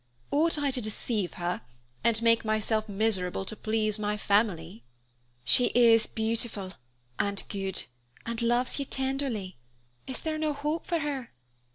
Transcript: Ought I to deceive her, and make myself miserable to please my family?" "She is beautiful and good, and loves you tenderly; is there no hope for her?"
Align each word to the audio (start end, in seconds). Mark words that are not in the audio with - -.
Ought 0.31 0.57
I 0.57 0.71
to 0.71 0.81
deceive 0.81 1.33
her, 1.35 1.61
and 2.03 2.19
make 2.23 2.43
myself 2.43 2.89
miserable 2.89 3.45
to 3.45 3.55
please 3.55 3.99
my 3.99 4.17
family?" 4.17 4.83
"She 5.43 5.65
is 5.75 6.07
beautiful 6.07 6.73
and 7.19 7.43
good, 7.49 7.83
and 8.25 8.41
loves 8.41 8.79
you 8.79 8.85
tenderly; 8.85 9.57
is 10.07 10.19
there 10.21 10.39
no 10.39 10.53
hope 10.53 10.87
for 10.87 10.97
her?" 10.97 11.29